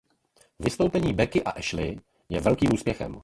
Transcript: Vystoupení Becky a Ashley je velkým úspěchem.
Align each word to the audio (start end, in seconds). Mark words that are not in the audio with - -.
Vystoupení 0.59 1.13
Becky 1.13 1.43
a 1.43 1.49
Ashley 1.49 1.97
je 2.29 2.41
velkým 2.41 2.69
úspěchem. 2.73 3.19